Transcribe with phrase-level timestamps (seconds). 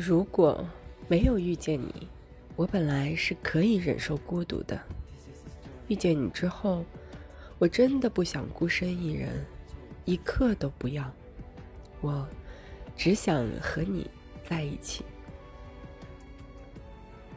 [0.00, 0.64] 如果
[1.08, 2.06] 没有遇见你
[2.54, 4.80] 我本来是可以忍受孤独的。
[5.88, 6.84] 遇见你之后
[7.58, 9.44] 我真的不想孤身一人
[10.04, 11.12] 一刻都不要。
[12.00, 12.24] 我
[12.96, 14.08] 只想和你
[14.48, 15.04] 在一起。